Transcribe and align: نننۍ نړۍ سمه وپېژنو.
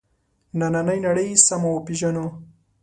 نننۍ 0.59 0.99
نړۍ 1.07 1.29
سمه 1.47 1.69
وپېژنو. 1.71 2.25